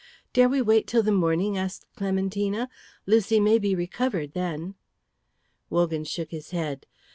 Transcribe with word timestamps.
"Dare 0.33 0.49
we 0.49 0.63
wait 0.63 0.87
till 0.87 1.03
the 1.03 1.11
morning?" 1.11 1.59
asked 1.59 1.85
Clementina. 1.95 2.69
"Lucy 3.05 3.39
may 3.39 3.59
be 3.59 3.75
recovered 3.75 4.33
then." 4.33 4.73
Wogan 5.69 6.05
shook 6.05 6.31
his 6.31 6.49
head. 6.49 6.87